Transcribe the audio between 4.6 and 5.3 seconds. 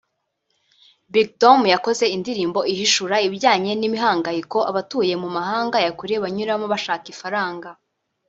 abatuye mu